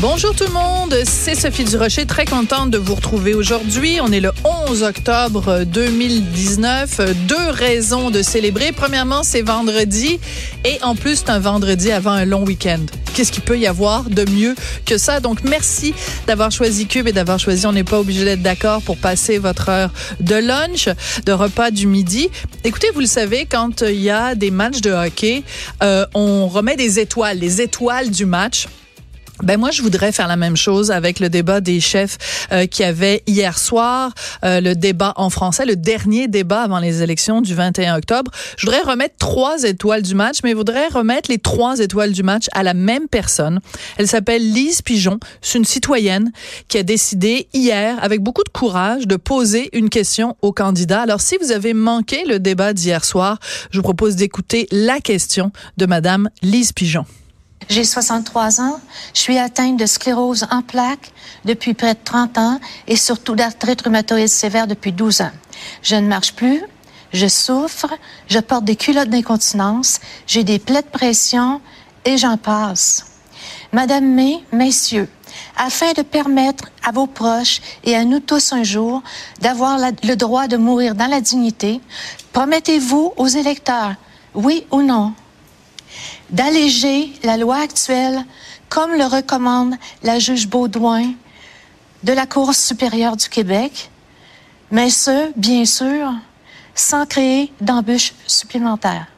Bonjour 0.00 0.34
tout 0.34 0.44
le 0.44 0.52
monde, 0.52 0.96
c'est 1.04 1.34
Sophie 1.34 1.64
Durocher, 1.64 2.06
très 2.06 2.24
contente 2.24 2.70
de 2.70 2.78
vous 2.78 2.94
retrouver 2.94 3.34
aujourd'hui. 3.34 3.98
On 4.00 4.10
est 4.10 4.20
le 4.20 4.30
11 4.68 4.82
octobre 4.82 5.64
2019. 5.64 7.26
Deux 7.28 7.50
raisons 7.50 8.10
de 8.10 8.22
célébrer. 8.22 8.72
Premièrement, 8.72 9.22
c'est 9.22 9.42
vendredi 9.42 10.18
et 10.64 10.78
en 10.82 10.94
plus, 10.94 11.16
c'est 11.16 11.28
un 11.28 11.38
vendredi 11.38 11.92
avant 11.92 12.12
un 12.12 12.24
long 12.24 12.44
week-end. 12.44 12.80
Qu'est-ce 13.12 13.30
qu'il 13.30 13.42
peut 13.42 13.58
y 13.58 13.66
avoir 13.66 14.04
de 14.04 14.24
mieux 14.30 14.54
que 14.86 14.96
ça? 14.96 15.20
Donc, 15.20 15.44
merci 15.44 15.92
d'avoir 16.26 16.50
choisi 16.50 16.86
Cube 16.86 17.06
et 17.06 17.12
d'avoir 17.12 17.38
choisi 17.38 17.66
On 17.66 17.72
n'est 17.72 17.84
pas 17.84 18.00
obligé 18.00 18.24
d'être 18.24 18.42
d'accord 18.42 18.80
pour 18.80 18.96
passer 18.96 19.36
votre 19.36 19.68
heure 19.68 19.90
de 20.18 20.36
lunch, 20.36 20.88
de 21.26 21.32
repas 21.32 21.70
du 21.70 21.86
midi. 21.86 22.30
Écoutez, 22.64 22.88
vous 22.94 23.00
le 23.00 23.06
savez, 23.06 23.44
quand 23.44 23.82
il 23.82 24.00
y 24.00 24.08
a 24.08 24.34
des 24.34 24.50
matchs 24.50 24.80
de 24.80 24.92
hockey, 24.92 25.42
euh, 25.82 26.06
on 26.14 26.48
remet 26.48 26.76
des 26.76 27.00
étoiles, 27.00 27.38
les 27.38 27.60
étoiles 27.60 28.08
du 28.08 28.24
match. 28.24 28.66
Ben 29.42 29.58
moi, 29.58 29.70
je 29.70 29.80
voudrais 29.80 30.12
faire 30.12 30.28
la 30.28 30.36
même 30.36 30.56
chose 30.56 30.90
avec 30.90 31.18
le 31.18 31.30
débat 31.30 31.60
des 31.60 31.80
chefs 31.80 32.46
euh, 32.52 32.66
qui 32.66 32.84
avait 32.84 33.22
hier 33.26 33.58
soir, 33.58 34.12
euh, 34.44 34.60
le 34.60 34.74
débat 34.74 35.14
en 35.16 35.30
français, 35.30 35.64
le 35.64 35.76
dernier 35.76 36.28
débat 36.28 36.62
avant 36.62 36.78
les 36.78 37.02
élections 37.02 37.40
du 37.40 37.54
21 37.54 37.96
octobre. 37.96 38.30
Je 38.58 38.66
voudrais 38.66 38.82
remettre 38.82 39.14
trois 39.18 39.62
étoiles 39.62 40.02
du 40.02 40.14
match, 40.14 40.38
mais 40.44 40.50
je 40.50 40.56
voudrais 40.56 40.88
remettre 40.88 41.30
les 41.30 41.38
trois 41.38 41.78
étoiles 41.78 42.12
du 42.12 42.22
match 42.22 42.46
à 42.52 42.62
la 42.62 42.74
même 42.74 43.08
personne. 43.08 43.60
Elle 43.96 44.08
s'appelle 44.08 44.42
Lise 44.42 44.82
Pigeon. 44.82 45.18
C'est 45.40 45.58
une 45.58 45.64
citoyenne 45.64 46.32
qui 46.68 46.76
a 46.76 46.82
décidé 46.82 47.48
hier, 47.54 47.96
avec 48.02 48.20
beaucoup 48.20 48.44
de 48.44 48.50
courage, 48.50 49.06
de 49.06 49.16
poser 49.16 49.70
une 49.72 49.88
question 49.88 50.36
au 50.42 50.52
candidat. 50.52 51.00
Alors, 51.00 51.20
si 51.20 51.38
vous 51.40 51.52
avez 51.52 51.72
manqué 51.72 52.24
le 52.26 52.38
débat 52.38 52.74
d'hier 52.74 53.04
soir, 53.04 53.38
je 53.70 53.78
vous 53.78 53.82
propose 53.82 54.16
d'écouter 54.16 54.68
la 54.70 55.00
question 55.00 55.50
de 55.78 55.86
Madame 55.86 56.28
Lise 56.42 56.72
Pigeon. 56.72 57.06
J'ai 57.70 57.84
63 57.84 58.60
ans. 58.60 58.80
Je 59.14 59.20
suis 59.20 59.38
atteinte 59.38 59.78
de 59.78 59.86
sclérose 59.86 60.44
en 60.50 60.60
plaques 60.60 61.12
depuis 61.44 61.72
près 61.72 61.94
de 61.94 62.00
30 62.04 62.36
ans 62.36 62.60
et 62.88 62.96
surtout 62.96 63.36
d'arthrite 63.36 63.82
rhumatoïde 63.82 64.26
sévère 64.26 64.66
depuis 64.66 64.90
12 64.90 65.20
ans. 65.20 65.30
Je 65.80 65.94
ne 65.94 66.08
marche 66.08 66.34
plus. 66.34 66.64
Je 67.12 67.28
souffre. 67.28 67.86
Je 68.26 68.40
porte 68.40 68.64
des 68.64 68.74
culottes 68.74 69.08
d'incontinence. 69.08 70.00
J'ai 70.26 70.42
des 70.42 70.58
plaies 70.58 70.82
de 70.82 70.88
pression 70.88 71.60
et 72.04 72.18
j'en 72.18 72.36
passe. 72.36 73.06
Madame 73.72 74.14
May, 74.16 74.40
messieurs, 74.50 75.08
afin 75.56 75.92
de 75.92 76.02
permettre 76.02 76.64
à 76.84 76.90
vos 76.90 77.06
proches 77.06 77.60
et 77.84 77.94
à 77.94 78.04
nous 78.04 78.18
tous 78.18 78.52
un 78.52 78.64
jour 78.64 79.00
d'avoir 79.40 79.78
le 79.78 80.14
droit 80.16 80.48
de 80.48 80.56
mourir 80.56 80.96
dans 80.96 81.06
la 81.06 81.20
dignité, 81.20 81.80
promettez-vous 82.32 83.12
aux 83.16 83.28
électeurs, 83.28 83.94
oui 84.34 84.66
ou 84.72 84.82
non, 84.82 85.14
d'alléger 86.32 87.12
la 87.22 87.36
loi 87.36 87.56
actuelle 87.56 88.24
comme 88.68 88.92
le 88.92 89.04
recommande 89.04 89.74
la 90.02 90.18
juge 90.18 90.48
Baudouin 90.48 91.12
de 92.02 92.12
la 92.12 92.26
Cour 92.26 92.54
supérieure 92.54 93.16
du 93.16 93.28
Québec, 93.28 93.90
mais 94.70 94.90
ce, 94.90 95.32
bien 95.36 95.64
sûr, 95.64 96.12
sans 96.74 97.04
créer 97.04 97.52
d'embûches 97.60 98.14
supplémentaires. 98.26 99.08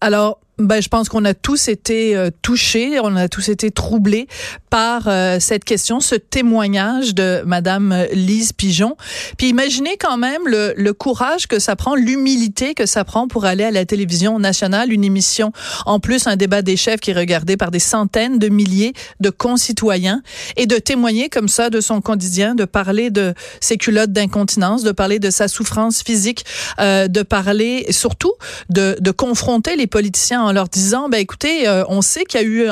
Alors, 0.00 0.38
ben, 0.66 0.82
je 0.82 0.88
pense 0.88 1.08
qu'on 1.08 1.24
a 1.24 1.34
tous 1.34 1.68
été 1.68 2.16
euh, 2.16 2.30
touchés, 2.42 3.00
on 3.00 3.16
a 3.16 3.28
tous 3.28 3.48
été 3.48 3.70
troublés 3.70 4.26
par 4.70 5.08
euh, 5.08 5.38
cette 5.40 5.64
question, 5.64 6.00
ce 6.00 6.14
témoignage 6.14 7.14
de 7.14 7.42
Madame 7.44 8.06
Lise 8.12 8.52
Pigeon. 8.52 8.96
Puis 9.36 9.48
imaginez 9.48 9.96
quand 9.98 10.16
même 10.16 10.42
le, 10.46 10.74
le 10.76 10.92
courage 10.92 11.46
que 11.46 11.58
ça 11.58 11.76
prend, 11.76 11.94
l'humilité 11.94 12.74
que 12.74 12.86
ça 12.86 13.04
prend 13.04 13.28
pour 13.28 13.44
aller 13.44 13.64
à 13.64 13.70
la 13.70 13.84
télévision 13.84 14.38
nationale, 14.38 14.92
une 14.92 15.04
émission, 15.04 15.52
en 15.86 16.00
plus 16.00 16.26
un 16.26 16.36
débat 16.36 16.62
des 16.62 16.76
chefs 16.76 17.00
qui 17.00 17.10
est 17.10 17.14
regardé 17.14 17.56
par 17.56 17.70
des 17.70 17.78
centaines 17.78 18.38
de 18.38 18.48
milliers 18.48 18.92
de 19.20 19.30
concitoyens, 19.30 20.22
et 20.56 20.66
de 20.66 20.76
témoigner 20.76 21.28
comme 21.28 21.48
ça 21.48 21.70
de 21.70 21.80
son 21.80 22.00
quotidien, 22.00 22.54
de 22.54 22.64
parler 22.64 23.10
de 23.10 23.34
ses 23.60 23.76
culottes 23.76 24.12
d'incontinence, 24.12 24.82
de 24.82 24.92
parler 24.92 25.18
de 25.18 25.30
sa 25.30 25.48
souffrance 25.48 26.02
physique, 26.02 26.44
euh, 26.78 27.08
de 27.08 27.22
parler 27.22 27.86
surtout 27.90 28.32
de, 28.68 28.96
de 29.00 29.10
confronter 29.10 29.76
les 29.76 29.86
politiciens 29.86 30.42
en 30.50 30.52
leur 30.52 30.68
disant, 30.68 31.08
ben 31.08 31.18
écoutez, 31.18 31.68
euh, 31.68 31.84
on 31.88 32.02
sait 32.02 32.24
qu'il 32.24 32.40
y 32.40 32.44
a 32.44 32.46
eu 32.46 32.68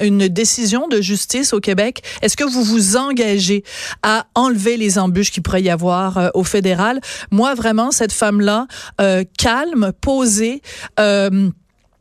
une 0.00 0.28
décision 0.28 0.86
de 0.86 1.00
justice 1.00 1.52
au 1.52 1.58
Québec. 1.58 2.02
Est-ce 2.22 2.36
que 2.36 2.44
vous 2.44 2.62
vous 2.62 2.96
engagez 2.96 3.64
à 4.04 4.26
enlever 4.36 4.76
les 4.76 4.96
embûches 4.96 5.32
qu'il 5.32 5.42
pourrait 5.42 5.62
y 5.62 5.70
avoir 5.70 6.18
euh, 6.18 6.28
au 6.34 6.44
fédéral? 6.44 7.00
Moi, 7.32 7.54
vraiment, 7.54 7.90
cette 7.90 8.12
femme-là, 8.12 8.68
euh, 9.00 9.24
calme, 9.38 9.90
posée 10.00 10.62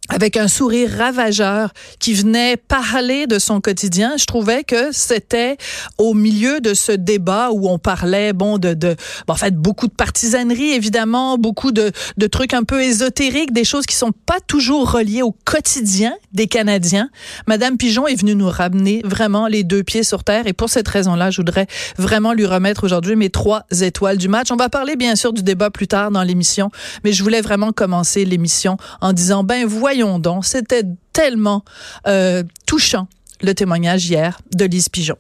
avec 0.10 0.38
un 0.38 0.48
sourire 0.48 0.90
ravageur 0.98 1.72
qui 2.00 2.14
venait 2.14 2.58
parler 2.58 3.28
de 3.28 3.40
son 3.40 3.60
quotidien. 3.60 4.14
Je 4.18 4.26
trouvais 4.26 4.64
que 4.64 4.92
c'était 4.92 5.58
au 5.98 6.14
milieu 6.14 6.62
de 6.62 6.74
ce 6.74 6.92
débat 6.92 7.50
où 7.52 7.68
on 7.68 7.80
parlait, 7.80 8.34
bon, 8.34 8.58
de, 8.58 8.74
de 8.74 8.96
en 9.28 9.36
fait, 9.36 9.56
beaucoup 9.56 9.88
de 9.88 9.94
partisanerie, 9.94 10.72
évidemment, 10.72 11.38
beaucoup 11.38 11.72
de, 11.72 11.92
de 12.18 12.28
trucs 12.28 12.54
un 12.54 12.64
peu 12.64 12.84
ésotériques, 12.84 13.52
des 13.52 13.64
choses 13.64 13.86
qui 13.86 13.96
sont 13.96 14.12
pas 14.12 14.40
toujours 14.46 14.92
reliées 14.92 15.24
au 15.24 15.36
quotidien 15.46 16.14
des 16.34 16.48
Canadiens. 16.48 17.10
Madame 17.48 17.78
Pigeon 17.78 18.08
est 18.08 18.16
venue 18.16 18.36
nous 18.36 18.50
ramener 18.50 19.02
vraiment 19.04 19.48
les 19.48 19.64
deux 19.64 19.84
pieds 19.84 20.04
sur 20.04 20.24
terre 20.24 20.46
et 20.46 20.54
pour 20.54 20.70
cette 20.70 20.88
raison-là, 20.88 21.32
je 21.32 21.38
voudrais 21.38 21.68
vraiment 21.98 22.34
lui 22.34 22.46
remettre 22.46 22.84
aujourd'hui 22.84 23.16
mes 23.16 23.30
trois 23.30 23.66
étoiles 23.82 24.18
du 24.18 24.28
match. 24.28 24.52
On 24.52 24.56
va 24.56 24.70
parler 24.70 24.96
bien 24.96 25.16
sûr 25.16 25.34
du 25.34 25.42
débat 25.42 25.72
plus 25.72 25.88
tard 25.88 26.12
dans 26.12 26.24
l'émission, 26.24 26.70
mais 27.04 27.12
je 27.12 27.24
voulais 27.24 27.42
vraiment 27.42 27.72
commencer 27.72 28.24
l'émission 28.26 28.78
en 29.02 29.14
disant, 29.14 29.44
ben, 29.44 29.66
voyons 29.66 29.95
c'était 30.42 30.84
tellement 31.14 31.64
euh, 32.08 32.44
touchant 32.66 33.08
le 33.42 33.54
témoignage 33.54 34.08
hier 34.08 34.40
de 34.56 34.66
Lise 34.66 34.90
Pigeon. 34.90 35.18